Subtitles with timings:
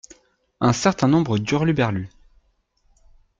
[0.61, 2.09] Un certains nombre d’hurluberlus.